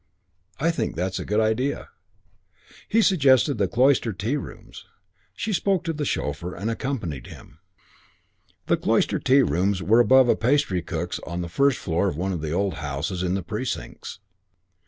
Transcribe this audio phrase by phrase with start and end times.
[0.59, 1.89] "I think that's a good idea."
[2.89, 4.85] He suggested the Cloister Tea Rooms.
[5.35, 7.59] She spoke to the chauffeur and accompanied him.
[7.59, 12.17] II The Cloister Tea Rooms were above a pastry cook's on the first floor of
[12.17, 14.17] one of the old houses in The Precincts.